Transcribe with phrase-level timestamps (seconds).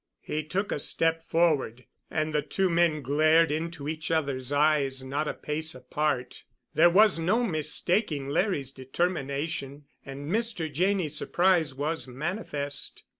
[0.23, 5.27] He took a step forward, and the two men glared into each other's eyes not
[5.27, 6.43] a pace apart.
[6.73, 10.73] There was no mistaking Larry's determination, and Mr.
[10.73, 13.03] Janney's surprise was manifest.